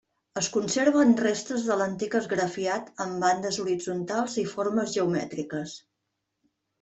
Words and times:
Es 0.39 0.47
conserven 0.53 1.11
restes 1.17 1.65
de 1.71 1.75
l'antic 1.81 2.15
esgrafiat 2.19 2.89
amb 3.05 3.21
bandes 3.25 3.59
horitzontals 3.65 4.39
i 4.45 4.47
formes 4.55 4.97
geomètriques. 4.97 5.75